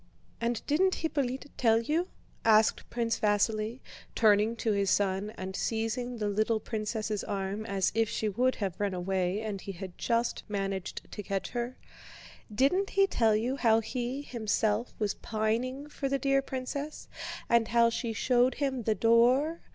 [0.41, 2.07] "And didn't Hippolyte tell you?"
[2.43, 3.81] asked Prince Vasíli,
[4.15, 8.79] turning to his son and seizing the little princess' arm as if she would have
[8.79, 11.77] run away and he had just managed to catch her,
[12.51, 17.07] "didn't he tell you how he himself was pining for the dear princess,
[17.47, 19.61] and how she showed him the door?